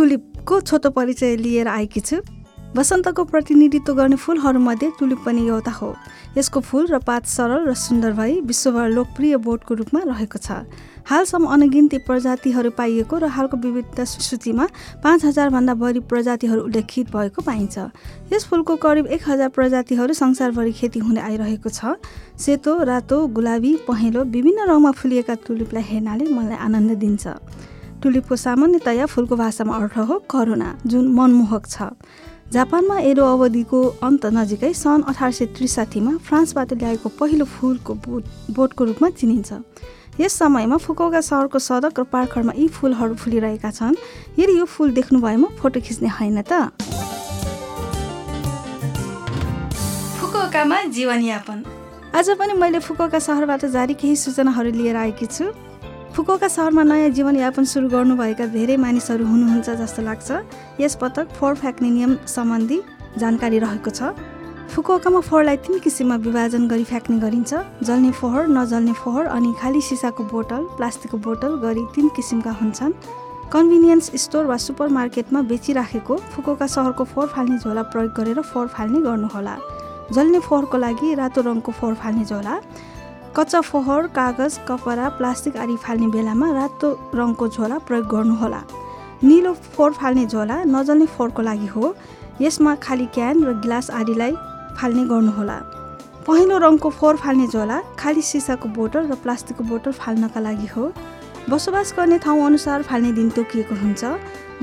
टुलिपको 0.00 0.60
छोटो 0.60 0.90
परिचय 0.90 1.36
लिएर 1.36 1.68
आएकी 1.68 2.00
छु। 2.00 2.16
वसन्तको 2.72 3.24
प्रतिनिधित्व 3.24 3.92
गर्ने 3.94 4.16
फुलहरूमध्ये 4.16 4.88
टुलिप 4.98 5.18
पनि 5.26 5.46
एउटा 5.46 5.70
हो। 5.70 5.92
यसको 6.38 6.60
फुल 6.60 6.86
र 6.88 6.98
पात 7.04 7.26
सरल 7.28 7.68
र 7.68 7.74
सुन्दर 7.76 8.12
भई 8.16 8.40
विश्वभर 8.40 8.88
लोकप्रिय 8.88 9.36
बोटको 9.36 9.74
रूपमा 9.74 10.00
रहेको 10.00 10.38
छ। 10.40 10.64
हालसम्म 11.04 11.44
अनगिन्ती 11.46 11.98
प्रजातिहरू 12.08 12.70
पाइएको 12.72 13.18
र 13.18 13.28
हालको 13.28 13.56
विविधता 13.60 14.04
सूचीमा 14.06 14.66
पाँच 15.04 15.24
हजारभन्दा 15.24 15.74
बढी 15.76 16.00
प्रजातिहरू 16.08 16.60
उल्लेखित 16.64 17.12
भएको 17.12 17.42
पाइन्छ। 17.44 17.76
यस 18.32 18.44
फुलको 18.48 18.76
करिब 18.80 19.06
एक 19.12 19.28
हजार 19.28 19.48
प्रजातिहरू 19.52 20.12
संसारभरि 20.16 20.72
खेती 20.72 20.98
हुँदै 21.04 21.20
आइरहेको 21.28 21.68
छ। 21.68 22.00
सेतो 22.40 22.72
रातो 22.88 23.26
गुलाबी 23.36 23.74
पहेँलो 23.84 24.24
विभिन्न 24.32 24.64
रङमा 24.64 24.90
फुलिएका 24.96 25.34
टुलिपलाई 25.44 25.84
हेर्नाले 25.84 26.24
मलाई 26.32 26.56
आनन्द 26.56 26.96
दिन्छ। 26.96 27.36
टुलिपको 28.02 28.36
सामान्यतया 28.36 29.06
फुलको 29.06 29.36
भाषामा 29.36 29.76
अर्थ 29.76 29.96
हो 30.08 30.18
करुणा 30.30 30.68
जुन 30.86 31.04
मनमोहक 31.14 31.66
छ। 31.66 31.92
जापानमा 32.50 32.98
एरो 33.06 33.24
अवधिको 33.32 33.80
अन्त 34.02 34.26
नजिकै 34.34 34.72
सन् 34.74 35.06
अठार 35.06 35.32
सय 35.32 35.46
त्रिसाठीमा 35.54 36.12
फ्रान्सबाट 36.26 36.72
ल्याएको 36.74 37.08
पहिलो 37.20 37.44
फुलको 37.46 37.94
बोट 38.04 38.24
बोटको 38.50 38.84
रूपमा 38.84 39.08
चिनिन्छ। 39.18 39.50
यस 40.20 40.32
समयमा 40.34 40.76
फुकौगा 40.76 41.20
सहरको 41.20 41.58
सडक 41.60 42.00
र 42.00 42.04
पार्करमा 42.10 42.52
यी 42.58 42.66
फुलहरू 42.68 43.14
फुलिरहेका 43.14 43.70
छन्। 43.70 43.94
यदि 44.38 44.58
यो 44.58 44.64
फुल 44.66 44.90
देख्नु 44.98 45.20
भएमा 45.20 45.48
फोटो 45.60 45.80
खिच्ने 45.80 46.08
होइन 46.10 46.42
त। 46.42 46.74
फुकुओकामा 50.18 50.78
जीवनयापन। 50.90 51.58
आज 52.10 52.28
पनि 52.34 52.52
मैले 52.58 52.78
फुकुओका 52.82 53.18
सहरबाट 53.22 53.64
जारी 53.70 53.94
केही 53.94 54.16
सूचनाहरू 54.16 54.70
लिएर 54.74 54.96
आएकी 54.96 55.26
छु। 55.26 55.54
फुकोका 56.10 56.48
सहरमा 56.48 56.82
नयाँ 56.82 57.08
जीवनयापन 57.14 57.64
सुरु 57.70 57.88
गर्नुभएका 57.88 58.46
धेरै 58.50 58.76
मानिसहरू 58.76 59.24
हुनुहुन्छ 59.24 59.70
जस्तो 59.78 60.02
लाग्छ। 60.02 60.28
यस 60.82 60.94
पटक 60.98 61.26
फोहोर 61.38 61.54
फ्याँक्ने 61.54 61.90
नियम 61.90 62.16
सम्बन्धी 62.26 62.78
जानकारी 63.16 63.58
रहेको 63.58 63.90
छ। 63.90 64.10
फुकोकामा 64.74 65.20
फोहोरलाई 65.22 65.56
तिन 65.62 65.78
किसिममा 65.78 66.16
विभाजन 66.26 66.66
गरी 66.66 66.84
फ्याँक्ने 66.84 67.18
गरिन्छ। 67.18 67.52
जल्ने 67.86 68.10
फोहोर 68.10 68.42
नजल्ने 68.50 68.92
फोहोर 68.98 69.24
अनि 69.30 69.54
खाली 69.62 69.80
सिसाको 69.80 70.24
बोतल 70.34 70.62
प्लास्टिकको 70.76 71.18
बोतल 71.18 71.52
गरी 71.62 71.84
तिन 71.94 72.08
किसिमका 72.10 72.52
हुन्छन्। 72.58 72.92
कन्भिनियन्स 73.54 74.10
स्टोर 74.18 74.44
वा 74.46 74.56
सुपर 74.58 74.88
मार्केटमा 74.90 75.40
बेचिराखेको 75.46 76.16
फुकोका 76.34 76.66
सहरको 76.66 77.04
फोहोर 77.06 77.28
फाल्ने 77.28 77.58
झोला 77.58 77.82
प्रयोग 77.86 78.12
गरेर 78.18 78.40
फोहोर 78.42 78.68
फाल्ने 78.74 79.00
गर्नुहोला। 79.06 79.56
जल्ने 80.10 80.38
फोहोरको 80.42 80.76
लागि 80.78 81.14
रातो 81.14 81.40
रङको 81.40 81.70
फोहोर 81.72 81.94
फाल्ने 81.94 82.24
झोला। 82.24 82.54
कच्चा 83.36 83.60
फोहोर 83.60 84.06
कागज 84.10 84.58
कपडा 84.68 85.08
प्लास्टिक 85.18 85.56
आदि 85.56 85.76
फाल्ने 85.78 86.06
बेलामा 86.10 86.50
रातो 86.52 86.88
रङको 87.14 87.46
झोला 87.48 87.76
प्रयोग 87.86 88.06
गर्नुहोला। 88.10 88.60
निलो 89.22 89.52
फोहोर 89.54 89.92
फाल्ने 89.92 90.24
झोला 90.26 90.56
नजल्ने 90.66 91.06
फोहोरको 91.06 91.42
लागि 91.42 91.66
हो। 91.66 91.94
यसमा 92.40 92.74
खाली 92.82 93.06
क्यान 93.14 93.44
र 93.44 93.52
गिलास 93.62 93.90
आदिलाई 93.90 94.34
फाल्ने 94.78 95.04
गर्नुहोला। 95.06 95.56
पहेँलो 96.26 96.58
रङको 96.58 96.90
फोहोर 96.90 97.16
फाल्ने 97.22 97.46
झोला 97.46 97.80
खाली 97.98 98.22
सिसाको 98.22 98.68
बोतल 98.74 99.06
र 99.06 99.14
प्लास्टिकको 99.22 99.64
बोतल 99.64 99.92
फाल्नका 99.94 100.40
लागि 100.40 100.66
हो। 100.74 100.92
बसोबास 101.48 101.94
गर्ने 101.96 102.18
ठाउँ 102.18 102.46
अनुसार 102.46 102.82
फाल्ने 102.82 103.12
दिन 103.14 103.30
तोकिएको 103.30 103.74
हुन्छ। 103.74 104.02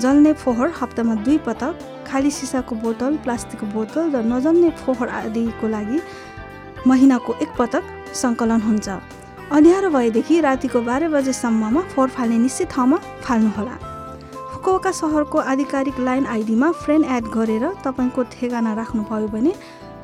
जल्ने 0.04 0.34
फोहोर 0.44 0.74
हप्तामा 0.82 1.16
दुई 1.24 1.38
पटक 1.48 2.06
खाली 2.08 2.32
सिसाको 2.32 2.76
बोतल 2.84 3.16
प्लास्टिकको 3.24 3.66
बोतल 3.72 4.12
र 4.12 4.26
नजल्ने 4.28 4.70
फोहोर 4.84 5.08
आदिको 5.24 5.68
लागि 5.68 6.00
महिनाको 6.88 7.34
एक 7.42 7.56
पटक 7.60 7.84
सङ्कलन 8.18 8.62
हुन्छ। 8.62 8.88
अँध्यारो 9.52 9.90
भएदेखि 9.90 10.40
रातिको 10.42 10.82
बाह्र 10.82 11.08
बजेसम्ममा 11.10 11.82
फोहोर 11.94 12.10
फाल्ने 12.16 12.38
निश्चित 12.38 12.68
ठाउँमा 12.72 12.98
फाल्नुहोला। 13.24 13.76
फुकुओका 14.52 14.92
सहरको 14.92 15.38
आधिकारिक 15.52 16.00
लाइन 16.00 16.26
आइडीमा 16.28 16.72
फ्रेन्ड 16.84 17.06
एड 17.16 17.26
गरेर 17.34 17.66
तपाईँको 17.86 18.24
ठेगाना 18.34 18.74
राख्नुभयो 18.74 19.28
भने 19.28 19.54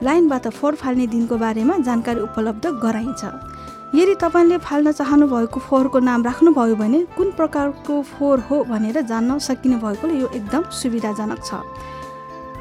लाइनबाट 0.03 0.47
फोहोर 0.49 0.75
फाल्ने 0.75 1.07
दिनको 1.07 1.35
बारेमा 1.37 1.77
जानकारी 1.87 2.19
उपलब्ध 2.19 2.65
गराइन्छ। 2.83 3.23
यदि 3.95 4.15
तपाईँले 4.21 4.57
फाल्न 4.57 4.91
चाहनु 4.91 5.27
भएको 5.27 5.59
फोहोरको 5.59 5.99
नाम 5.99 6.23
राख्नुभयो 6.23 6.75
भने 6.75 6.99
कुन 7.17 7.31
प्रकारको 7.37 8.01
फोहोर 8.01 8.39
हो 8.49 8.63
भनेर 8.71 9.01
जान्न 9.11 9.37
सकिने 9.39 9.77
भएकोले 9.83 10.13
यो 10.19 10.27
एकदम 10.33 10.63
सुविधाजनक 10.71 11.39
छ। 11.43 11.61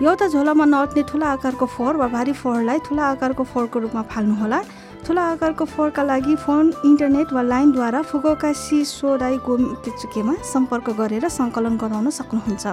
एउटा 0.02 0.26
झोलामा 0.28 0.64
नअट्ने 0.64 1.02
ठुला 1.08 1.26
आकारको 1.32 1.66
फोहोर 1.66 1.96
वा 1.96 2.06
भारी 2.08 2.32
फोहोरलाई 2.32 2.78
ठुला 2.86 3.04
आकारको 3.06 3.44
फोहोरको 3.44 3.78
रूपमा 3.78 4.02
फाल्नुहोला। 4.12 4.58
ठुला 5.06 5.22
आकारको 5.28 5.64
फोहोरका 5.64 6.02
लागि 6.02 6.34
फोन 6.38 6.72
इन्टरनेट 6.86 7.32
वा 7.32 7.42
लाइनद्वारा 7.42 8.02
फुगोका 8.10 8.52
सी 8.54 8.84
सोडाई 8.86 9.36
गोचुकेमा 9.46 10.34
सम्पर्क 10.46 10.90
गरेर 10.98 11.28
सङ्कलन 11.28 11.76
गराउन 11.76 12.10
सक्नुहुन्छ। 12.10 12.66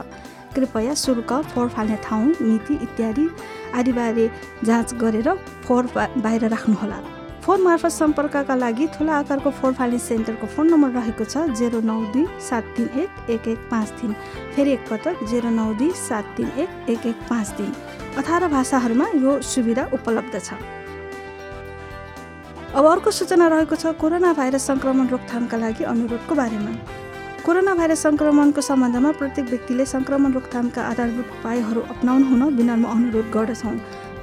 कृपया 0.56 0.94
शुल्क 0.94 1.31
फोहोर 1.50 1.69
फाल्ने 1.69 1.97
ठाउँ 2.03 2.25
नीति 2.41 2.73
इत्यादि 2.85 3.25
आदिबारे 3.73 4.29
जाँच 4.63 4.94
गरेर 5.01 5.29
फोहोर 5.66 5.85
बाहिर 5.95 6.45
राख्नुहोला। 6.53 7.00
फोन 7.41 7.62
मार्फत 7.62 7.91
सम्पर्कका 7.91 8.56
लागि 8.56 8.88
ठुला 8.94 9.13
आकारको 9.17 9.50
फोहोर 9.50 9.73
फाल्ने 9.73 10.00
सेन्टरको 10.00 10.47
फोन 10.53 10.69
नम्बर 10.69 10.90
रहेको 11.01 11.25
छ 11.25 11.50
जेरो 11.57 11.81
नौ 11.81 12.00
दुई 12.13 12.25
सात 12.40 12.63
तिन 12.78 12.90
एक 13.01 13.29
एक 13.34 13.47
एक 13.47 13.59
पाँच 13.72 13.90
तिन। 14.01 14.13
फेरि 14.53 14.72
एकपटक 14.72 15.23
जेरो 15.29 15.50
नौ 15.50 15.73
दुई 15.79 15.91
सात 15.97 16.34
तिन 16.38 16.51
एक 16.61 16.90
एक 16.90 17.06
एक 17.06 17.29
पाँच 17.29 17.47
तिन। 17.57 17.73
अठार 18.17 18.47
भाषाहरूमा 18.53 19.07
यो 19.17 19.41
सुविधा 19.44 19.90
उपलब्ध 19.94 20.38
छ। 20.40 20.53
अब 22.69 22.85
अर्को 22.85 23.12
सूचना 23.12 23.47
रहेको 23.50 23.75
छ 23.75 23.91
कोरोना 23.97 24.31
भाइरस 24.34 24.66
सङ्क्रमण 24.69 25.07
रोकथामका 25.09 25.57
लागि 25.57 25.84
अनुरोधको 25.91 26.35
बारेमा। 26.35 26.72
कोरोना 27.46 27.74
भाइरस 27.75 28.02
सङ्क्रमणको 28.06 28.62
सम्बन्धमा 28.62 29.12
प्रत्येक 29.19 29.46
व्यक्तिले 29.50 29.85
सङ्क्रमण 29.85 30.34
रोकथामका 30.34 30.81
आधारभूत 30.90 31.29
उपायहरू 31.35 31.81
अप्नाउनु 31.94 32.25
हुन 32.29 32.44
विनम्र 32.58 32.90
अनुरोध 32.90 33.31
गर्दछौँ। 33.34 33.74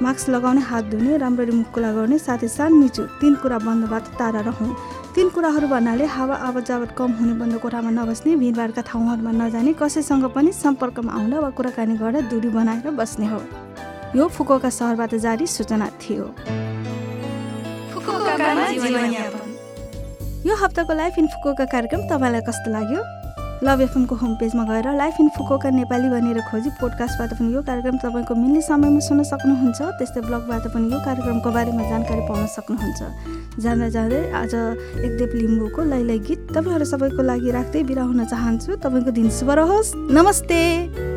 मास्क 0.01 0.29
लगाउने 0.29 0.61
हात 0.63 0.83
धुने 0.91 1.17
राम्ररी 1.17 1.51
मुक्कुला 1.51 1.91
गर्ने 1.91 2.17
साथै 2.19 2.47
सान 2.47 2.73
मिचु 2.73 3.03
तिन 3.19 3.35
कुरा 3.43 3.57
बन्दबाट 3.67 4.15
टाढा 4.15 4.41
रहौँ 4.47 4.69
तिन 5.15 5.29
कुराहरू 5.35 5.67
भन्नाले 5.67 6.05
हावा 6.15 6.35
आवत 6.47 6.67
जावत 6.67 6.95
कम 6.97 7.11
हुने 7.19 7.33
बन्द 7.41 7.59
कोठामा 7.59 7.91
नबस्ने 7.99 8.35
भिडभाडका 8.37 8.81
ठाउँहरूमा 8.87 9.31
नजाने 9.43 9.73
कसैसँग 9.75 10.25
पनि 10.31 10.51
सम्पर्कमा 10.55 11.11
आउन 11.11 11.33
वा 11.43 11.49
कुराकानी 11.51 11.97
गरेर 11.99 12.31
दूरी 12.31 12.49
बनाएर 12.55 12.95
बस्ने 12.95 13.27
हो। 13.27 13.41
यो 14.15 14.27
फुकोका 14.29 14.69
सहरबाट 14.71 15.15
जारी 15.25 15.47
सूचना 15.49 15.89
थियो। 15.99 16.31
यो 20.47 20.55
हप्ताको 20.55 20.93
लाइफ 20.93 21.13
इन 21.19 21.27
फुकोका 21.27 21.65
कार्यक्रम 21.65 22.01
तपाईँलाई 22.07 22.41
कस्तो 22.47 22.71
लाग्यो? 22.71 23.01
लभ 23.63 23.81
एफएमको 23.81 24.15
होम 24.15 24.33
पेजमा 24.37 24.63
गएर 24.63 24.87
लाइफ 24.95 25.15
इन 25.19 25.29
फुकोका 25.33 25.69
नेपाली 25.73 26.09
भनेर 26.09 26.39
खोजी 26.45 26.69
पोडकास्टबाट 26.77 27.33
पनि 27.41 27.53
यो 27.53 27.61
कार्यक्रम 27.65 27.97
तपाईँको 27.97 28.33
मिल्ने 28.37 28.61
समयमा 28.61 28.99
सुन्न 29.01 29.23
सक्नुहुन्छ। 29.25 29.81
त्यस्तै 29.97 30.21
ब्लगबाट 30.29 30.67
पनि 30.77 30.85
यो 30.93 30.99
कार्यक्रमको 31.01 31.49
बारेमा 31.57 31.83
जानकारी 31.89 32.21
पाउन 32.29 32.45
सक्नुहुन्छ। 32.53 33.01
जाँदा 33.57 33.87
जाँदै 33.89 34.21
आज 34.31 34.53
एकदेव 35.09 35.31
लिम्बूको 35.41 35.81
लैलै 35.89 36.17
गीत 36.21 36.53
तपाईँहरू 36.53 36.85
सबैको 36.85 37.21
लागि 37.25 37.49
राख्दै 37.51 37.83
बिरा 37.83 38.03
हुन 38.05 38.25
चाहन्छु। 38.29 38.77
तपाईँको 38.77 39.11
दिन 39.11 39.29
शुभ 39.33 39.49
रहोस्। 39.57 39.89
नमस्ते। 40.13 41.16